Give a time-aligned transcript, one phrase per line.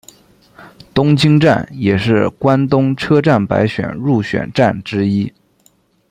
[0.95, 5.31] 东京站也是关东车站百选入选站之一。